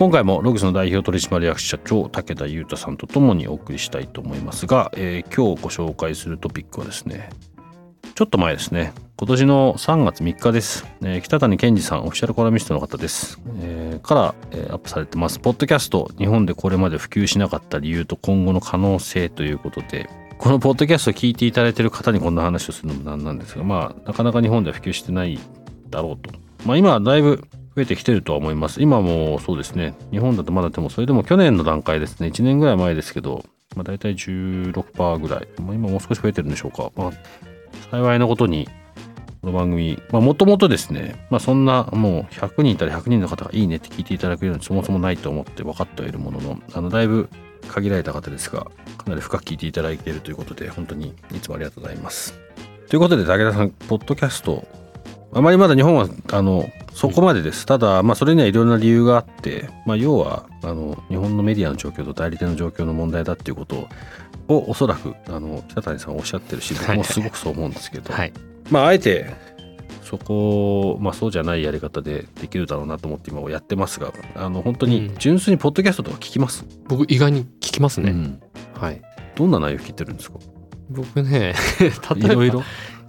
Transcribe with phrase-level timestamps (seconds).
[0.00, 7.28] 今回もログスの代表取締役社長武田裕太さんとともにお送りしたいと思いますが、えー、今日ご紹介するトピックはですね
[8.14, 8.94] ちょっと前ですね。
[9.18, 10.86] 今年の3月3日です。
[11.02, 13.40] えー、北谷健二さん、オフィシャルコラミストの方です。
[13.60, 15.38] えー、から、え、アップされてます。
[15.38, 25.38] ポッドキャスト、日本でこれまで普及しなかった理由と今後の可能性ということで、このポッドキャストを聞いていただいている方にこんな話をするのもなんなんですが、まあ、なかなか日本では普及してない
[25.88, 26.30] だろうと。
[26.66, 28.82] まあ、今はだいぶ増えてきてるとは思います。
[28.82, 29.94] 今もそうですね。
[30.10, 32.28] 日本だとまだでも、それでも去年の段階ですね。
[32.28, 33.44] 1年ぐらい前ですけど、
[33.76, 35.48] まあ、大体16%ぐらい。
[35.62, 36.90] まあ、今もう少し増えてるんでしょうか。
[36.96, 37.12] まあ
[37.90, 38.68] 幸いなことに、
[39.42, 47.28] この番組、まあもともとですね、まあそんなもう100人いたら100人の方がいいねって聞いていただくようにそもそもないと思って分かってはいるものの、あの、だいぶ
[47.68, 48.66] 限られた方ですが、
[48.98, 52.38] かなり深く聞いていただいているということで、本当にいつもありがとうございます。
[52.88, 54.66] ということで、武田さん、ポッドキャスト、
[55.32, 56.68] あまりまだ日本は、あの、
[57.00, 57.64] そこまでです。
[57.66, 63.88] ただ、まあ、それにはいろんな理由があって、まあ、要は、あの、日本のメディアの状況と代理店の状況の問題だっていうことを、
[64.48, 68.32] をおそらくあの北谷さんおっしゃってるし僕もすごくそう思うんですけど、はい、
[68.68, 69.32] まああえて
[70.02, 78.40] そこを、まあ、そうじゃないやり方でできるだろうなと思って今やってますがあの本当に純粋にポッドキャストとか聞きます、うん、僕意外に聞きますね、うん、
[78.74, 79.00] はい。
[79.36, 80.38] どんな内容聞いてるんですか？
[80.88, 81.54] 僕ね
[82.16, 82.62] いろいろい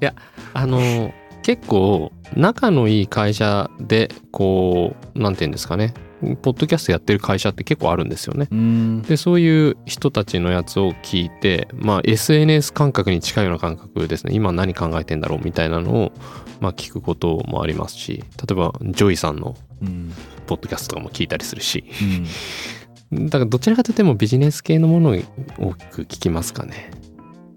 [0.00, 0.16] や
[0.54, 0.80] あの
[1.48, 5.94] 結構仲のいい会社でこうなんて言うんですかね。
[6.42, 8.48] ポッドキャストやってる会社って結構あるんですよね。
[9.08, 14.34] でそういう人たちのやつを聞いて、まあ、SNS 感覚に近いような感覚ですね。
[14.34, 16.12] 今何考えてんだろうみたいなのを、
[16.60, 19.56] まあ、聞くこともありますし例えばジョイさんの
[20.46, 21.82] ポッドキャストとかも聞いたりするし、
[23.10, 25.14] だからどちらかというともビジネス系のものを
[25.58, 26.90] 多く聞きますかね。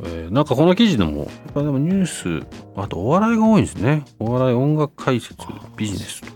[0.00, 4.04] えー、なんかこの記事でもでもニュースあとお笑いが多いんですね。
[4.18, 5.36] お笑い音楽解説
[5.76, 6.28] ビジネスと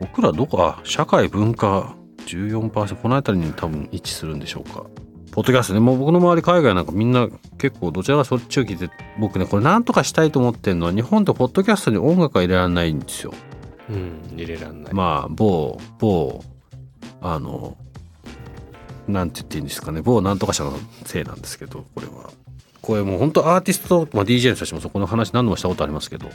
[0.00, 1.94] 僕らどこあ社会文化
[2.26, 4.84] 14%この辺りに多分位置するんでしょうか。
[5.32, 5.80] ポッドキャストね。
[5.80, 7.28] もう僕の周り海外なんかみんな
[7.58, 13.32] 結構どちらかそっちを聞いて僕ねこれ何とかしたいと思ってるのは日本ってポッドキャストに音楽は入れられないんですよ。
[13.88, 14.94] うん入れられない。
[14.94, 16.44] まあ某某
[17.20, 17.76] あの
[19.08, 20.02] なんて言っていいんですかね。
[20.02, 22.30] 某なんとか社のせいなんですけどこれは。
[22.80, 26.28] これもう本当アーティスト、まあ、DJ の人たちもそこの話何度もしたことありますけど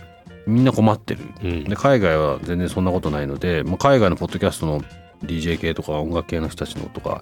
[0.46, 4.82] みんな困ってる、うん、で海外は全然そんなことないので、まあ、海外のポッドキャストの
[5.24, 7.22] DJ 系とか音楽系の人たちのとか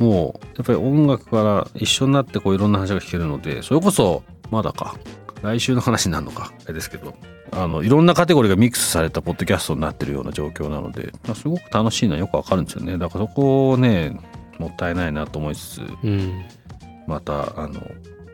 [0.00, 4.96] もうやっぱり音楽から一緒になってこういろんな話が聞けるのでそれこそまだか。
[5.42, 6.52] 来週の話になるのか。
[6.64, 7.14] あれですけど。
[7.50, 12.98] あのいろんなカテゴリーがミックスされたポッドキャストになってるような状況なのですごく楽しいのはよくわかるんですよね。
[12.98, 14.18] だからそこをね
[14.58, 16.44] もったいないなと思いつつ、うん、
[17.06, 17.80] またあの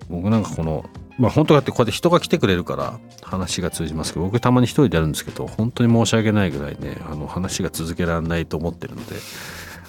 [0.08, 0.84] 僕なんかこの
[1.18, 9.16] まあ本当だってこうやって人が来てくれるから話が通じますけど僕たまに一人でやるんですけど本当に申し訳ないぐらいねあの話が続けられないと思ってるので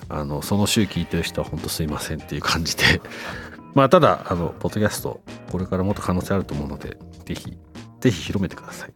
[0.10, 3.02] あのその週聞いてる人は本当すいませんっていう感じで。
[3.74, 5.20] まあただあのポッドキャスト
[5.52, 7.58] これからもっと可能性あると思うのでぜひ
[8.00, 8.94] ぜひ広めてください。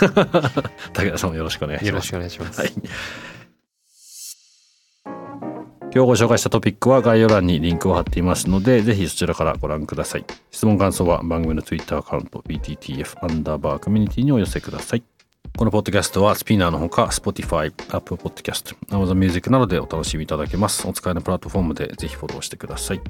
[0.94, 1.88] 武田さんもよろしくお願いします。
[1.88, 2.72] よろしくお願いします、はい
[5.94, 10.24] 今日ご紹介したトピックは概要欄にリンクを貼っていますので、ぜひそちらからご覧ください。
[10.50, 15.04] 質問感想は番組の Twitter アカウント BTTF アンダーバーコミュニティにお寄せください。
[15.56, 20.84] このポッドキャストはスピナーのほか Spotify、Apple Podcast、Amazon Music などでお楽しみいただけます。
[20.88, 23.00] お使いのプラットフォームでぜひフォローしてください。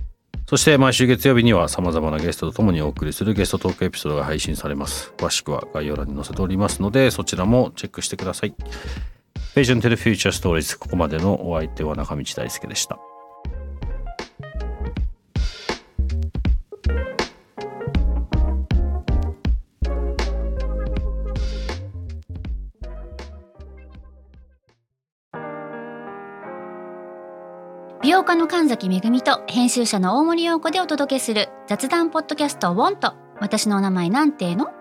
[0.47, 5.11] そして毎週月曜日には様々なゲストと共にお送りするゲストトークエピソードが配信されます。
[5.17, 8.55] 詳しくは概要欄に載せておりますので、そちらもチェックしてください。
[9.55, 12.99] Vision to the Future Stories ここまでのお相手は中道大輔でした。
[28.03, 34.73] 美容家の神崎めぐみと編集者の大森洋子でお届けする雑談ポッドキャストウォンと私のお名前なんての？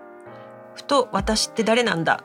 [0.74, 2.24] ふと私って誰なんだ？